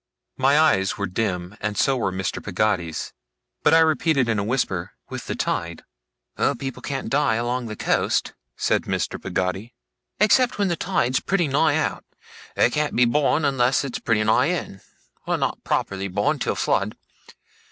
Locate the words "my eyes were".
0.39-1.05